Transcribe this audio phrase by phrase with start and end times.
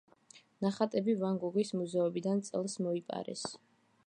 [0.65, 3.47] ნახატები ვან გოგის მუზეუმიდან წელს მოიპარეს.